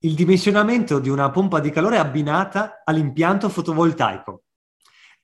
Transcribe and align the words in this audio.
il 0.00 0.14
dimensionamento 0.14 1.00
di 1.00 1.08
una 1.08 1.30
pompa 1.30 1.58
di 1.58 1.70
calore 1.70 1.98
abbinata 1.98 2.82
all'impianto 2.84 3.48
fotovoltaico. 3.48 4.42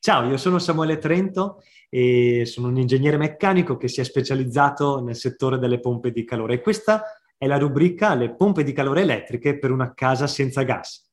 Ciao, 0.00 0.28
io 0.28 0.36
sono 0.36 0.58
Samuele 0.58 0.98
Trento 0.98 1.62
e 1.88 2.42
sono 2.44 2.68
un 2.68 2.78
ingegnere 2.78 3.16
meccanico 3.16 3.76
che 3.76 3.88
si 3.88 4.00
è 4.00 4.04
specializzato 4.04 5.00
nel 5.00 5.14
settore 5.14 5.58
delle 5.58 5.78
pompe 5.78 6.10
di 6.10 6.24
calore 6.24 6.54
e 6.54 6.60
questa 6.60 7.04
è 7.38 7.46
la 7.46 7.56
rubrica 7.56 8.14
Le 8.14 8.34
pompe 8.34 8.64
di 8.64 8.72
calore 8.72 9.02
elettriche 9.02 9.58
per 9.58 9.70
una 9.70 9.94
casa 9.94 10.26
senza 10.26 10.62
gas. 10.62 11.08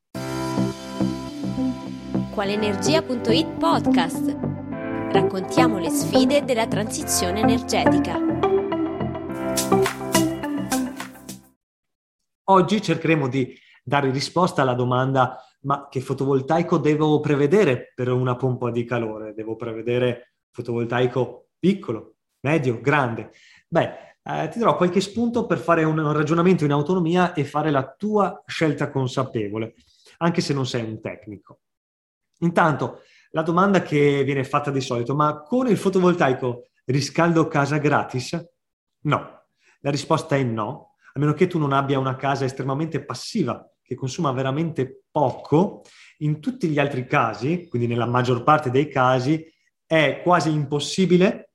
Qualenergia.it 2.33 3.57
podcast. 3.59 4.37
Raccontiamo 5.11 5.77
le 5.77 5.89
sfide 5.89 6.43
della 6.43 6.67
transizione 6.67 7.41
energetica. 7.41 8.19
Oggi 12.51 12.81
cercheremo 12.81 13.29
di 13.29 13.57
dare 13.81 14.11
risposta 14.11 14.61
alla 14.61 14.73
domanda 14.73 15.37
ma 15.61 15.87
che 15.89 16.01
fotovoltaico 16.01 16.79
devo 16.79 17.21
prevedere 17.21 17.93
per 17.95 18.09
una 18.09 18.35
pompa 18.35 18.69
di 18.71 18.83
calore? 18.83 19.33
Devo 19.33 19.55
prevedere 19.55 20.33
fotovoltaico 20.51 21.51
piccolo, 21.57 22.15
medio, 22.41 22.81
grande? 22.81 23.31
Beh, 23.69 24.17
eh, 24.21 24.49
ti 24.49 24.59
darò 24.59 24.75
qualche 24.75 24.99
spunto 24.99 25.45
per 25.45 25.59
fare 25.59 25.85
un 25.85 26.11
ragionamento 26.11 26.65
in 26.65 26.71
autonomia 26.71 27.31
e 27.31 27.45
fare 27.45 27.71
la 27.71 27.89
tua 27.89 28.43
scelta 28.45 28.91
consapevole, 28.91 29.75
anche 30.17 30.41
se 30.41 30.53
non 30.53 30.65
sei 30.65 30.83
un 30.83 30.99
tecnico. 30.99 31.61
Intanto, 32.39 33.03
la 33.29 33.43
domanda 33.43 33.81
che 33.81 34.25
viene 34.25 34.43
fatta 34.43 34.71
di 34.71 34.81
solito, 34.81 35.15
ma 35.15 35.41
con 35.41 35.67
il 35.67 35.77
fotovoltaico 35.77 36.67
riscaldo 36.83 37.47
casa 37.47 37.77
gratis? 37.77 38.45
No, 39.03 39.45
la 39.79 39.89
risposta 39.89 40.35
è 40.35 40.43
no, 40.43 40.90
a 41.13 41.19
meno 41.19 41.33
che 41.33 41.47
tu 41.47 41.59
non 41.59 41.73
abbia 41.73 41.99
una 41.99 42.15
casa 42.15 42.45
estremamente 42.45 43.03
passiva, 43.03 43.67
che 43.81 43.95
consuma 43.95 44.31
veramente 44.31 45.03
poco, 45.11 45.83
in 46.19 46.39
tutti 46.39 46.67
gli 46.69 46.79
altri 46.79 47.05
casi, 47.05 47.67
quindi 47.67 47.87
nella 47.87 48.05
maggior 48.05 48.43
parte 48.43 48.69
dei 48.69 48.87
casi, 48.87 49.45
è 49.85 50.21
quasi 50.23 50.49
impossibile 50.49 51.51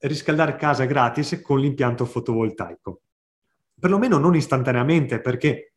riscaldare 0.00 0.56
casa 0.56 0.84
gratis 0.84 1.40
con 1.42 1.58
l'impianto 1.60 2.04
fotovoltaico. 2.04 3.00
Perlomeno 3.80 4.18
non 4.18 4.36
istantaneamente, 4.36 5.20
perché 5.20 5.74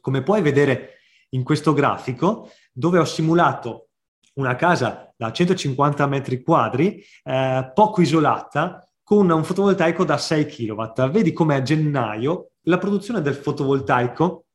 come 0.00 0.22
puoi 0.22 0.40
vedere 0.40 1.00
in 1.30 1.42
questo 1.42 1.72
grafico, 1.72 2.50
dove 2.72 2.98
ho 2.98 3.04
simulato 3.04 3.88
una 4.34 4.54
casa 4.54 5.12
da 5.16 5.32
150 5.32 6.06
metri 6.06 6.42
quadri, 6.42 7.02
eh, 7.24 7.70
poco 7.74 8.00
isolata, 8.00 8.85
con 9.06 9.30
un 9.30 9.44
fotovoltaico 9.44 10.04
da 10.04 10.18
6 10.18 10.46
kW. 10.46 11.10
Vedi 11.12 11.32
come 11.32 11.54
a 11.54 11.62
gennaio 11.62 12.54
la 12.62 12.76
produzione 12.76 13.22
del 13.22 13.36
fotovoltaico, 13.36 14.46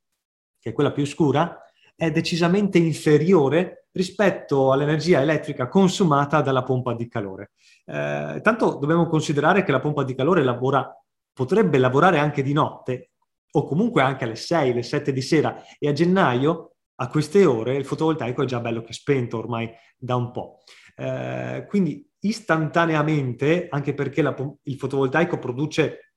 che 0.60 0.68
è 0.68 0.72
quella 0.74 0.92
più 0.92 1.06
scura, 1.06 1.58
è 1.96 2.10
decisamente 2.10 2.76
inferiore 2.76 3.86
rispetto 3.92 4.70
all'energia 4.70 5.22
elettrica 5.22 5.68
consumata 5.68 6.42
dalla 6.42 6.64
pompa 6.64 6.92
di 6.92 7.08
calore. 7.08 7.52
Eh, 7.86 8.40
tanto 8.42 8.74
dobbiamo 8.74 9.06
considerare 9.06 9.62
che 9.62 9.72
la 9.72 9.80
pompa 9.80 10.04
di 10.04 10.14
calore 10.14 10.44
lavora, 10.44 11.02
potrebbe 11.32 11.78
lavorare 11.78 12.18
anche 12.18 12.42
di 12.42 12.52
notte 12.52 13.12
o 13.52 13.64
comunque 13.64 14.02
anche 14.02 14.24
alle 14.24 14.36
6, 14.36 14.72
alle 14.72 14.82
7 14.82 15.14
di 15.14 15.22
sera 15.22 15.62
e 15.78 15.88
a 15.88 15.92
gennaio 15.92 16.74
a 16.96 17.08
queste 17.08 17.46
ore 17.46 17.74
il 17.74 17.86
fotovoltaico 17.86 18.42
è 18.42 18.46
già 18.46 18.60
bello 18.60 18.82
che 18.82 18.92
spento 18.92 19.38
ormai 19.38 19.70
da 19.96 20.14
un 20.14 20.30
po'. 20.30 20.58
Eh, 20.94 21.64
quindi 21.70 22.06
istantaneamente, 22.22 23.68
anche 23.70 23.94
perché 23.94 24.22
la, 24.22 24.34
il 24.64 24.76
fotovoltaico 24.76 25.38
produce 25.38 26.14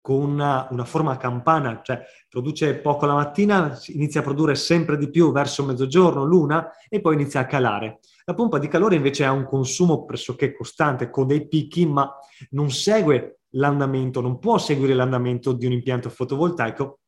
con 0.00 0.22
una, 0.22 0.68
una, 0.70 0.84
forma 0.84 1.16
campana, 1.16 1.80
cioè 1.82 2.02
produce 2.28 2.76
poco 2.76 3.04
la 3.04 3.14
mattina, 3.14 3.78
inizia 3.88 4.20
a 4.20 4.22
produrre 4.22 4.54
sempre 4.54 4.96
di 4.96 5.10
più 5.10 5.32
verso 5.32 5.64
mezzogiorno, 5.64 6.24
l'una, 6.24 6.70
e 6.88 7.00
poi 7.00 7.14
inizia 7.14 7.40
a 7.40 7.46
calare. 7.46 7.98
La 8.24 8.34
pompa 8.34 8.58
di 8.58 8.68
calore 8.68 8.96
invece 8.96 9.24
ha 9.24 9.32
un 9.32 9.44
consumo 9.44 10.04
pressoché 10.04 10.54
costante, 10.54 11.10
con 11.10 11.26
dei 11.26 11.46
picchi, 11.46 11.84
ma 11.86 12.10
non 12.50 12.70
segue 12.70 13.40
l'andamento, 13.50 14.20
non 14.20 14.38
può 14.38 14.56
seguire 14.58 14.94
l'andamento 14.94 15.52
di 15.52 15.66
un 15.66 15.72
impianto 15.72 16.08
fotovoltaico, 16.10 17.00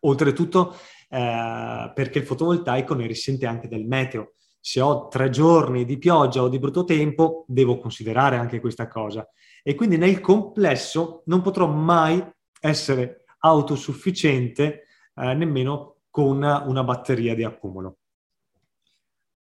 oltretutto 0.00 0.76
eh, 1.08 1.92
perché 1.94 2.18
il 2.18 2.24
fotovoltaico 2.24 2.94
ne 2.94 3.06
risente 3.06 3.46
anche 3.46 3.68
del 3.68 3.84
meteo 3.84 4.32
se 4.66 4.80
ho 4.80 5.06
tre 5.06 5.30
giorni 5.30 5.84
di 5.84 5.96
pioggia 5.96 6.42
o 6.42 6.48
di 6.48 6.58
brutto 6.58 6.82
tempo, 6.82 7.44
devo 7.46 7.78
considerare 7.78 8.36
anche 8.36 8.58
questa 8.58 8.88
cosa. 8.88 9.24
E 9.62 9.76
quindi 9.76 9.96
nel 9.96 10.20
complesso 10.20 11.22
non 11.26 11.40
potrò 11.40 11.68
mai 11.68 12.20
essere 12.58 13.26
autosufficiente 13.38 14.86
eh, 15.14 15.34
nemmeno 15.34 15.98
con 16.10 16.42
una 16.42 16.82
batteria 16.82 17.36
di 17.36 17.44
accumulo. 17.44 17.98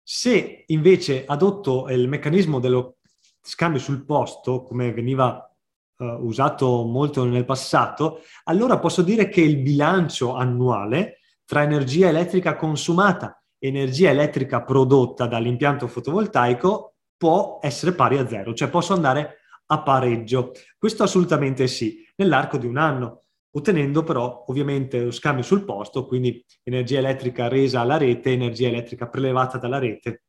Se 0.03 0.65
invece 0.67 1.25
adotto 1.25 1.89
il 1.89 2.07
meccanismo 2.07 2.59
dello 2.59 2.97
scambio 3.41 3.79
sul 3.79 4.05
posto, 4.05 4.61
come 4.61 4.93
veniva 4.93 5.51
uh, 5.97 6.05
usato 6.05 6.83
molto 6.83 7.25
nel 7.25 7.43
passato, 7.43 8.21
allora 8.43 8.77
posso 8.77 9.01
dire 9.01 9.29
che 9.29 9.41
il 9.41 9.57
bilancio 9.57 10.35
annuale 10.35 11.21
tra 11.43 11.63
energia 11.63 12.07
elettrica 12.09 12.55
consumata 12.55 13.41
energia 13.59 14.09
elettrica 14.09 14.63
prodotta 14.63 15.27
dall'impianto 15.27 15.87
fotovoltaico 15.87 16.95
può 17.17 17.59
essere 17.61 17.93
pari 17.93 18.17
a 18.17 18.27
zero, 18.27 18.53
cioè 18.53 18.69
posso 18.69 18.93
andare 18.93 19.39
a 19.67 19.81
pareggio. 19.81 20.51
Questo 20.77 21.03
assolutamente 21.03 21.67
sì, 21.67 22.05
nell'arco 22.15 22.57
di 22.57 22.67
un 22.67 22.77
anno, 22.77 23.23
ottenendo 23.51 24.03
però 24.03 24.45
ovviamente 24.47 25.03
lo 25.03 25.11
scambio 25.11 25.43
sul 25.43 25.65
posto, 25.65 26.05
quindi 26.05 26.43
energia 26.63 26.99
elettrica 26.99 27.47
resa 27.47 27.81
alla 27.81 27.97
rete, 27.97 28.31
energia 28.31 28.67
elettrica 28.67 29.07
prelevata 29.07 29.57
dalla 29.57 29.79
rete 29.79 30.23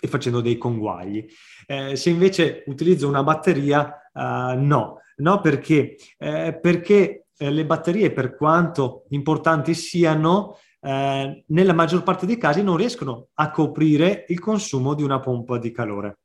e 0.00 0.06
facendo 0.06 0.40
dei 0.40 0.56
conguagli. 0.56 1.26
Eh, 1.66 1.96
se 1.96 2.10
invece 2.10 2.62
utilizzo 2.66 3.08
una 3.08 3.24
batteria, 3.24 3.92
uh, 4.12 4.56
no, 4.56 5.00
no 5.16 5.40
perché? 5.40 5.96
Eh, 6.16 6.56
perché 6.60 7.26
eh, 7.36 7.50
le 7.50 7.66
batterie, 7.66 8.12
per 8.12 8.36
quanto 8.36 9.04
importanti 9.10 9.74
siano, 9.74 10.58
eh, 10.80 11.44
nella 11.46 11.72
maggior 11.72 12.02
parte 12.02 12.26
dei 12.26 12.38
casi 12.38 12.62
non 12.62 12.76
riescono 12.76 13.28
a 13.34 13.50
coprire 13.50 14.24
il 14.28 14.38
consumo 14.38 14.94
di 14.94 15.02
una 15.02 15.20
pompa 15.20 15.58
di 15.58 15.70
calore. 15.72 16.18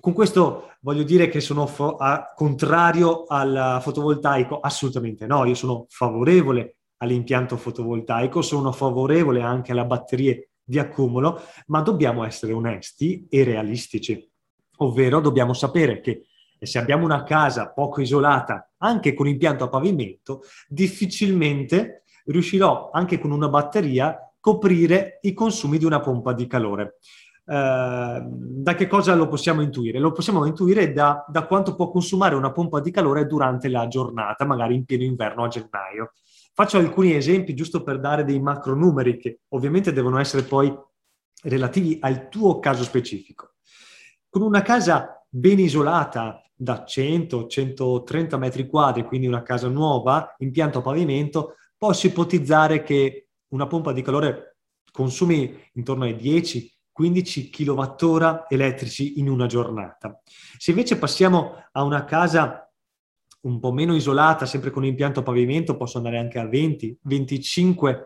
Con 0.00 0.12
questo 0.14 0.72
voglio 0.80 1.02
dire 1.02 1.28
che 1.28 1.40
sono 1.40 1.66
fo- 1.66 1.96
a, 1.96 2.32
contrario 2.34 3.24
al 3.24 3.78
fotovoltaico? 3.82 4.58
Assolutamente 4.58 5.26
no, 5.26 5.44
io 5.44 5.54
sono 5.54 5.86
favorevole 5.88 6.76
all'impianto 6.98 7.56
fotovoltaico, 7.56 8.42
sono 8.42 8.72
favorevole 8.72 9.42
anche 9.42 9.72
alle 9.72 9.84
batterie 9.84 10.50
di 10.64 10.78
accumulo, 10.78 11.42
ma 11.66 11.82
dobbiamo 11.82 12.24
essere 12.24 12.52
onesti 12.52 13.26
e 13.28 13.44
realistici, 13.44 14.28
ovvero 14.78 15.20
dobbiamo 15.20 15.52
sapere 15.52 16.00
che 16.00 16.26
se 16.60 16.78
abbiamo 16.78 17.04
una 17.04 17.24
casa 17.24 17.72
poco 17.72 18.00
isolata, 18.00 18.72
anche 18.78 19.14
con 19.14 19.26
impianto 19.26 19.64
a 19.64 19.68
pavimento, 19.68 20.42
difficilmente 20.68 22.04
riuscirò 22.26 22.90
anche 22.92 23.18
con 23.18 23.30
una 23.30 23.48
batteria 23.48 24.08
a 24.08 24.32
coprire 24.38 25.18
i 25.22 25.32
consumi 25.32 25.78
di 25.78 25.84
una 25.84 26.00
pompa 26.00 26.32
di 26.32 26.46
calore. 26.46 26.96
Uh, 27.44 28.22
da 28.24 28.74
che 28.76 28.86
cosa 28.86 29.14
lo 29.14 29.28
possiamo 29.28 29.62
intuire? 29.62 29.98
Lo 29.98 30.12
possiamo 30.12 30.46
intuire 30.46 30.92
da, 30.92 31.24
da, 31.28 31.46
quanto 31.46 31.74
può 31.74 31.90
consumare 31.90 32.36
una 32.36 32.52
pompa 32.52 32.80
di 32.80 32.90
calore 32.90 33.26
durante 33.26 33.68
la 33.68 33.88
giornata, 33.88 34.44
magari 34.44 34.74
in 34.74 34.84
pieno 34.84 35.02
inverno 35.04 35.44
a 35.44 35.48
gennaio. 35.48 36.12
Faccio 36.54 36.78
alcuni 36.78 37.14
esempi 37.14 37.54
giusto 37.54 37.82
per 37.82 37.98
dare 37.98 38.24
dei 38.24 38.40
macro 38.40 38.74
numeri 38.74 39.16
che 39.16 39.40
ovviamente 39.48 39.92
devono 39.92 40.18
essere 40.18 40.42
poi 40.42 40.72
relativi 41.44 41.98
al 42.00 42.28
tuo 42.28 42.58
caso 42.58 42.84
specifico. 42.84 43.54
Con 44.28 44.42
una 44.42 44.62
casa 44.62 45.24
ben 45.28 45.58
isolata 45.58 46.42
da 46.54 46.84
100-130 46.86 48.38
metri 48.38 48.66
quadri, 48.66 49.04
quindi 49.04 49.26
una 49.26 49.42
casa 49.42 49.68
nuova, 49.68 50.34
impianto 50.38 50.78
a 50.78 50.82
pavimento, 50.82 51.56
posso 51.82 52.06
ipotizzare 52.06 52.84
che 52.84 53.30
una 53.48 53.66
pompa 53.66 53.90
di 53.90 54.02
calore 54.02 54.58
consumi 54.92 55.68
intorno 55.72 56.04
ai 56.04 56.14
10-15 56.14 57.50
kWh 57.50 58.44
elettrici 58.48 59.18
in 59.18 59.28
una 59.28 59.46
giornata. 59.46 60.22
Se 60.58 60.70
invece 60.70 60.96
passiamo 60.96 61.56
a 61.72 61.82
una 61.82 62.04
casa 62.04 62.72
un 63.40 63.58
po' 63.58 63.72
meno 63.72 63.96
isolata, 63.96 64.46
sempre 64.46 64.70
con 64.70 64.84
impianto 64.84 65.18
a 65.18 65.22
pavimento, 65.24 65.76
posso 65.76 65.96
andare 65.96 66.18
anche 66.18 66.38
a 66.38 66.44
20-25 66.44 68.00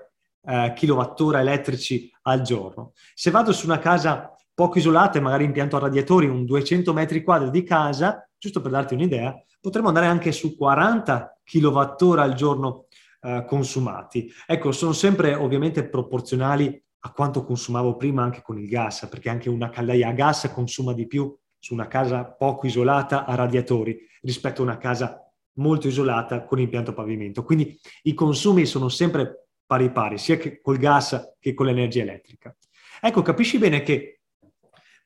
eh, 0.47 0.73
kWh 0.75 1.35
elettrici 1.35 2.11
al 2.23 2.41
giorno. 2.41 2.93
Se 3.13 3.31
vado 3.31 3.53
su 3.53 3.67
una 3.67 3.79
casa 3.79 4.35
poco 4.55 4.79
isolata 4.79 5.19
e 5.19 5.21
magari 5.21 5.45
impianto 5.45 5.77
a 5.77 5.81
radiatori, 5.81 6.27
un 6.27 6.47
200 6.47 6.95
metri 6.95 7.23
quadri 7.23 7.51
di 7.51 7.63
casa, 7.63 8.27
giusto 8.39 8.63
per 8.63 8.71
darti 8.71 8.95
un'idea, 8.95 9.39
potremmo 9.61 9.89
andare 9.89 10.07
anche 10.07 10.33
su 10.33 10.57
40 10.57 11.41
kWh 11.45 12.19
al 12.19 12.33
giorno 12.33 12.86
eh, 13.27 13.45
consumati. 13.45 14.33
Ecco, 14.47 14.71
sono 14.71 14.93
sempre 14.93 15.35
ovviamente 15.35 15.89
proporzionali 15.89 16.81
a 17.01 17.11
quanto 17.11 17.45
consumavo 17.45 17.97
prima 17.97 18.23
anche 18.23 18.41
con 18.41 18.59
il 18.59 18.69
gas, 18.69 19.07
perché 19.11 19.29
anche 19.29 19.49
una 19.49 19.69
caldaia 19.69 20.09
a 20.09 20.13
gas 20.13 20.51
consuma 20.55 20.93
di 20.93 21.09
più 21.09 21.37
su 21.59 21.75
una 21.75 21.89
casa 21.89 22.25
poco 22.25 22.67
isolata 22.67 23.25
a 23.25 23.35
radiatori 23.35 23.99
rispetto 24.23 24.61
a 24.61 24.65
una 24.65 24.79
casa 24.79 25.21
molto 25.55 25.89
isolata 25.89 26.45
con 26.45 26.61
impianto 26.61 26.93
pavimento. 26.93 27.43
Quindi 27.43 27.77
i 28.03 28.15
consumi 28.15 28.65
sono 28.65 28.89
sempre 28.89 29.49
pari 29.67 29.91
pari, 29.91 30.19
sia 30.19 30.37
che 30.37 30.61
col 30.61 30.79
gas 30.79 31.35
che 31.41 31.53
con 31.53 31.67
l'energia 31.67 32.03
elettrica. 32.03 32.55
Ecco, 33.01 33.23
capisci 33.23 33.59
bene 33.59 33.83
che 33.83 34.21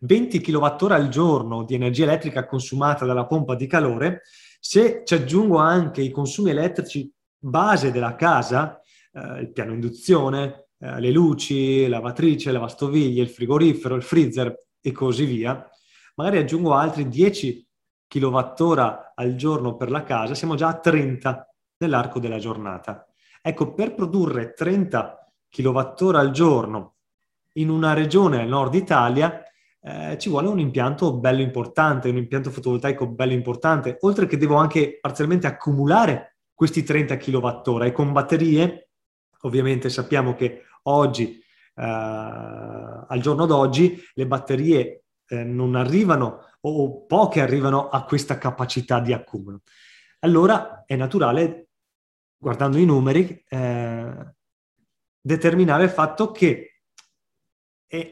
20 0.01 0.41
kWh 0.41 0.93
al 0.93 1.09
giorno 1.09 1.65
di 1.65 1.75
energia 1.75 2.05
elettrica 2.05 2.47
consumata 2.47 3.05
dalla 3.05 3.27
pompa 3.27 3.55
di 3.55 3.67
calore, 3.67 4.23
se 4.59 5.03
ci 5.05 5.15
aggiungo 5.15 5.57
anche 5.57 6.03
i 6.03 6.11
consumi 6.11 6.51
elettrici 6.51 7.11
base 7.41 7.91
della 7.91 8.15
casa, 8.15 8.81
eh, 9.13 9.41
il 9.41 9.53
piano 9.53 9.73
induzione, 9.73 10.69
eh, 10.79 11.01
le 11.01 11.11
luci, 11.11 11.89
lavatrice, 11.89 12.53
lavastoviglie, 12.53 13.23
il 13.23 13.31
frigorifero, 13.31 13.95
il 13.95 14.03
freezer 14.03 14.67
e 14.81 14.93
così 14.93 15.25
via, 15.25 15.69
magari 16.15 16.39
aggiungo 16.39 16.75
altri 16.75 17.09
10 17.09 17.67
kWh 18.07 19.13
al 19.15 19.35
giorno 19.37 19.77
per 19.77 19.91
la 19.91 20.03
casa, 20.03 20.35
siamo 20.35 20.55
già 20.55 20.69
a 20.69 20.79
30 20.79 21.49
nell'arco 21.79 22.19
della 22.19 22.39
giornata. 22.39 23.07
Ecco, 23.43 23.73
per 23.73 23.95
produrre 23.95 24.53
30 24.53 25.33
kWh 25.49 26.17
al 26.17 26.31
giorno 26.31 26.97
in 27.55 27.69
una 27.69 27.95
regione 27.95 28.43
al 28.43 28.49
nord 28.49 28.75
Italia 28.75 29.43
eh, 29.83 30.19
ci 30.19 30.29
vuole 30.29 30.49
un 30.49 30.59
impianto 30.59 31.17
bello 31.17 31.41
importante, 31.41 32.11
un 32.11 32.17
impianto 32.17 32.51
fotovoltaico 32.51 33.09
bello 33.09 33.33
importante, 33.33 33.97
oltre 34.01 34.27
che 34.27 34.37
devo 34.37 34.57
anche 34.57 34.99
parzialmente 35.01 35.47
accumulare 35.47 36.30
questi 36.61 36.83
30 36.83 37.17
kWh 37.17 37.85
e 37.85 37.91
con 37.91 38.13
batterie, 38.13 38.91
ovviamente 39.45 39.89
sappiamo 39.89 40.35
che 40.35 40.65
oggi, 40.83 41.43
eh, 41.75 41.83
al 41.83 43.19
giorno 43.23 43.47
d'oggi, 43.47 43.99
le 44.13 44.27
batterie 44.27 45.05
eh, 45.27 45.43
non 45.43 45.75
arrivano 45.75 46.51
o 46.61 47.07
poche 47.07 47.41
arrivano 47.41 47.89
a 47.89 48.05
questa 48.05 48.37
capacità 48.37 49.01
di 49.01 49.15
accumulo. 49.15 49.63
Allora 50.19 50.85
è 50.85 50.97
naturale, 50.97 51.69
guardando 52.37 52.77
i 52.77 52.85
numeri, 52.85 53.43
eh, 53.49 54.35
determinare 55.19 55.85
il 55.85 55.91
fatto 55.91 56.31
che 56.31 56.83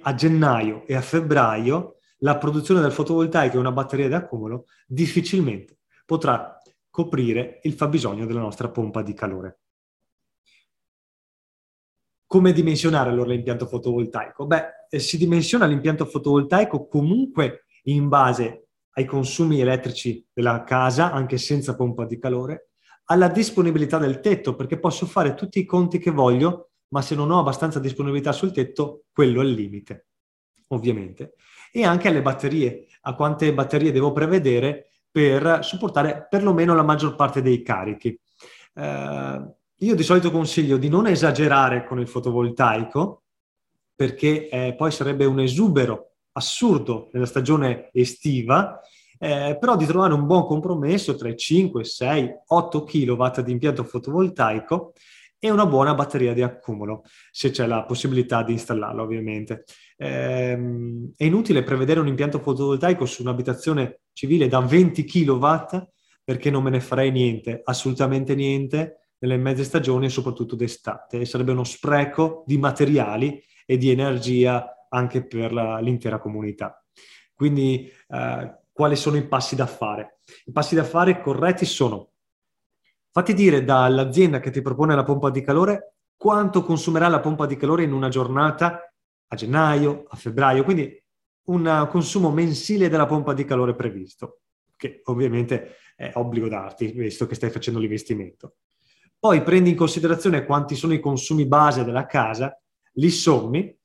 a 0.01 0.15
gennaio 0.15 0.87
e 0.87 0.95
a 0.95 1.03
febbraio 1.03 1.99
la 2.21 2.39
produzione 2.39 2.81
del 2.81 2.93
fotovoltaico 2.93 3.57
e 3.57 3.61
una 3.61 3.73
batteria 3.73 4.09
di 4.09 4.15
accumulo 4.15 4.65
difficilmente 4.87 5.79
potrà 6.09 6.58
coprire 6.99 7.61
il 7.63 7.75
fabbisogno 7.75 8.27
della 8.27 8.41
nostra 8.41 8.71
pompa 8.71 9.03
di 9.03 9.15
calore. 9.15 9.61
Come 12.27 12.53
dimensionare 12.53 13.11
allora 13.11 13.31
l'impianto 13.31 13.67
fotovoltaico? 13.67 14.47
Beh, 14.47 14.65
eh, 14.91 14.99
si 14.99 15.17
dimensiona 15.17 15.65
l'impianto 15.67 16.07
fotovoltaico 16.07 16.89
comunque 16.89 17.67
in 17.85 18.09
base 18.09 18.71
ai 18.95 19.05
consumi 19.05 19.61
elettrici 19.61 20.27
della 20.33 20.65
casa, 20.65 21.13
anche 21.13 21.39
senza 21.39 21.77
pompa 21.77 22.05
di 22.05 22.19
calore, 22.19 22.71
alla 23.05 23.29
disponibilità 23.29 23.99
del 23.99 24.19
tetto, 24.19 24.57
perché 24.57 24.81
posso 24.81 25.07
fare 25.07 25.35
tutti 25.35 25.61
i 25.61 25.65
conti 25.65 26.01
che 26.01 26.11
voglio, 26.11 26.71
ma 26.89 27.01
se 27.01 27.15
non 27.15 27.31
ho 27.31 27.39
abbastanza 27.39 27.79
disponibilità 27.79 28.33
sul 28.33 28.51
tetto, 28.51 29.05
quello 29.13 29.41
è 29.41 29.45
il 29.45 29.53
limite, 29.53 30.09
ovviamente. 30.69 31.35
E 31.71 31.85
anche 31.85 32.09
alle 32.09 32.23
batterie, 32.23 32.89
a 33.03 33.15
quante 33.15 33.55
batterie 33.55 33.93
devo 33.93 34.11
prevedere 34.11 34.89
per 35.19 35.65
supportare 35.65 36.29
perlomeno 36.31 36.77
la 36.77 36.85
maggior 36.85 37.17
parte 37.17 37.43
dei 37.43 37.61
carichi. 37.61 38.17
Eh, 38.73 39.53
io 39.81 39.95
di 39.97 40.03
solito 40.05 40.31
consiglio 40.31 40.77
di 40.77 40.89
non 40.89 41.09
esagerare 41.09 41.85
con 41.85 41.99
il 41.99 42.07
fotovoltaico 42.07 43.23
perché 43.97 44.49
eh, 44.49 44.75
poi 44.77 44.93
sarebbe 44.93 45.25
un 45.25 45.41
esubero 45.41 46.13
assurdo 46.33 47.09
nella 47.13 47.27
stagione 47.27 47.91
estiva, 47.93 48.79
eh, 49.19 49.57
però 49.59 49.77
di 49.77 49.87
trovare 49.87 50.15
un 50.15 50.25
buon 50.25 50.47
compromesso 50.47 51.17
tra 51.17 51.29
i 51.29 51.37
5, 51.37 51.83
6, 51.83 52.35
8 52.47 52.85
kW 52.85 53.41
di 53.43 53.51
impianto 53.51 53.83
fotovoltaico 53.83 54.93
e 55.39 55.51
una 55.51 55.67
buona 55.67 55.95
batteria 55.95 56.33
di 56.33 56.43
accumulo, 56.43 57.05
se 57.31 57.51
c'è 57.51 57.67
la 57.67 57.85
possibilità 57.85 58.43
di 58.43 58.53
installarla 58.53 59.03
ovviamente. 59.03 59.65
Eh, 59.97 60.53
è 61.17 61.25
inutile 61.25 61.63
prevedere 61.63 62.01
un 62.01 62.09
impianto 62.09 62.41
fotovoltaico 62.41 63.07
su 63.07 63.23
un'abitazione 63.23 64.01
civile 64.13 64.49
da 64.49 64.61
20 64.61 65.05
kW 65.05 65.47
perché 66.25 66.51
non 66.51 66.63
me 66.63 66.71
ne 66.71 66.81
farei 66.81 67.11
niente, 67.11 67.63
assolutamente 67.65 68.35
niente, 68.35 69.13
nelle 69.21 69.37
mezze 69.37 69.65
stagioni 69.65 70.07
e 70.07 70.11
soprattutto 70.11 70.57
d'estate. 70.57 71.25
Sarebbe 71.25 71.53
uno 71.53 71.65
spreco 71.65 72.45
di 72.47 72.59
materiali 72.59 73.43
e 73.65 73.77
di 73.79 73.91
energia 73.91 74.87
anche 74.91 75.27
per 75.27 75.53
la, 75.53 75.79
l'intera 75.79 76.19
comunità. 76.19 76.85
Quindi 77.35 77.91
eh, 78.09 78.59
quali 78.73 78.97
sono 78.97 79.17
i 79.17 79.27
passi 79.27 79.57
da 79.57 79.67
fare? 79.67 80.21
I 80.45 80.53
passi 80.53 80.75
da 80.75 80.85
fare 80.85 81.21
corretti 81.21 81.65
sono 81.65 82.11
fatti 83.19 83.35
dire 83.35 83.65
dall'azienda 83.65 84.39
che 84.39 84.51
ti 84.51 84.63
propone 84.63 84.95
la 84.95 85.03
pompa 85.03 85.31
di 85.31 85.41
calore 85.41 85.95
quanto 86.17 86.63
consumerà 86.63 87.09
la 87.09 87.19
pompa 87.19 87.47
di 87.47 87.57
calore 87.57 87.83
in 87.83 87.93
una 87.93 88.09
giornata 88.09 88.93
a 89.27 89.37
gennaio, 89.37 90.05
a 90.09 90.17
febbraio, 90.17 90.63
quindi 90.63 91.03
un 91.47 91.89
consumo 91.91 92.31
mensile 92.31 92.89
della 92.89 93.07
pompa 93.07 93.35
di 93.35 93.45
calore 93.45 93.75
previsto, 93.75 94.43
che 94.77 95.01
ovviamente 95.07 95.77
è 95.97 96.13
obbligo 96.15 96.49
darti, 96.49 96.93
visto 96.93 97.27
che 97.27 97.35
stai 97.35 97.51
facendo 97.51 97.81
l'investimento. 97.81 98.57
Poi 99.19 99.43
prendi 99.43 99.71
in 99.71 99.77
considerazione 99.77 100.45
quanti 100.45 100.77
sono 100.77 100.93
i 100.93 101.01
consumi 101.01 101.45
base 101.45 101.83
della 101.85 102.07
casa, 102.07 102.57
li 102.93 103.11
sommi 103.11 103.77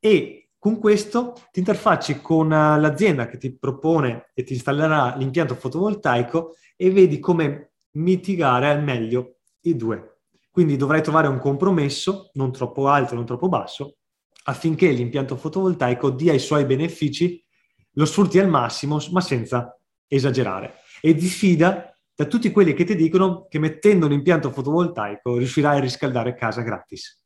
e 0.00 0.50
con 0.58 0.80
questo 0.80 1.34
ti 1.52 1.60
interfacci 1.60 2.20
con 2.20 2.52
eh, 2.52 2.80
l'azienda 2.80 3.28
che 3.28 3.38
ti 3.38 3.56
propone 3.56 4.30
e 4.34 4.42
ti 4.42 4.54
installerà 4.54 5.14
l'impianto 5.16 5.54
fotovoltaico 5.54 6.56
e 6.76 6.90
vedi 6.90 7.20
come 7.20 7.69
mitigare 7.92 8.68
al 8.68 8.82
meglio 8.82 9.38
i 9.62 9.76
due. 9.76 10.20
Quindi 10.50 10.76
dovrai 10.76 11.02
trovare 11.02 11.28
un 11.28 11.38
compromesso, 11.38 12.30
non 12.34 12.52
troppo 12.52 12.88
alto, 12.88 13.14
non 13.14 13.24
troppo 13.24 13.48
basso, 13.48 13.96
affinché 14.44 14.90
l'impianto 14.90 15.36
fotovoltaico 15.36 16.10
dia 16.10 16.32
i 16.32 16.38
suoi 16.38 16.64
benefici, 16.64 17.42
lo 17.92 18.04
sfrutti 18.04 18.38
al 18.38 18.48
massimo, 18.48 18.98
ma 19.10 19.20
senza 19.20 19.78
esagerare. 20.06 20.74
E 21.00 21.14
diffida 21.14 21.94
da 22.14 22.26
tutti 22.26 22.50
quelli 22.50 22.74
che 22.74 22.84
ti 22.84 22.96
dicono 22.96 23.46
che 23.48 23.58
mettendo 23.58 24.06
un 24.06 24.12
impianto 24.12 24.50
fotovoltaico 24.50 25.36
riuscirai 25.36 25.78
a 25.78 25.80
riscaldare 25.80 26.34
casa 26.34 26.62
gratis. 26.62 27.24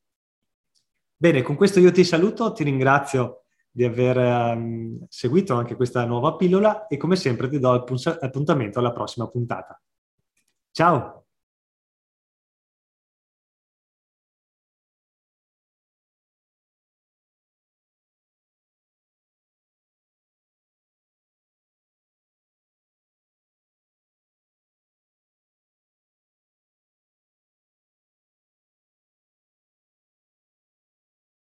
Bene, 1.17 1.43
con 1.43 1.57
questo 1.57 1.81
io 1.81 1.91
ti 1.91 2.05
saluto, 2.05 2.53
ti 2.53 2.65
ringrazio 2.65 3.45
di 3.71 3.85
aver 3.85 4.17
um, 4.57 5.05
seguito 5.09 5.55
anche 5.55 5.75
questa 5.75 6.05
nuova 6.05 6.37
pillola 6.37 6.87
e 6.87 6.97
come 6.97 7.17
sempre 7.17 7.49
ti 7.49 7.59
do 7.59 7.73
appuntamento 7.73 8.79
alla 8.79 8.93
prossima 8.93 9.27
puntata. 9.29 9.81
Ciao! 10.75 11.24